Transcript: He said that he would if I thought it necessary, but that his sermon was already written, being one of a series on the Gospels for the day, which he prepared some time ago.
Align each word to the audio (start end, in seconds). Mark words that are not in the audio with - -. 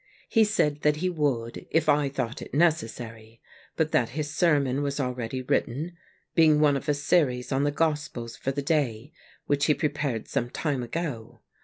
He 0.27 0.43
said 0.43 0.81
that 0.81 0.95
he 0.95 1.11
would 1.11 1.67
if 1.69 1.87
I 1.87 2.09
thought 2.09 2.41
it 2.41 2.55
necessary, 2.55 3.39
but 3.75 3.91
that 3.91 4.09
his 4.17 4.33
sermon 4.33 4.81
was 4.81 4.99
already 4.99 5.43
written, 5.43 5.95
being 6.33 6.59
one 6.59 6.75
of 6.75 6.89
a 6.89 6.95
series 6.95 7.51
on 7.51 7.65
the 7.65 7.71
Gospels 7.71 8.35
for 8.35 8.51
the 8.51 8.63
day, 8.63 9.13
which 9.45 9.65
he 9.65 9.75
prepared 9.75 10.27
some 10.27 10.49
time 10.49 10.81
ago. 10.81 11.41